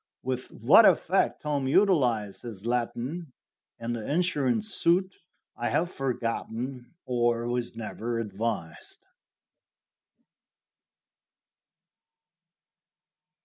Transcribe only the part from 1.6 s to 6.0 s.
utilized his Latin in the insurance suit I have